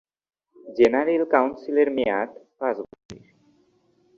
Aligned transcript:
General 0.77 1.23
কাউন্সিলের 1.33 1.89
মেয়াদ 1.97 2.29
পাঁচ 2.59 2.75
বছরের। 2.81 3.25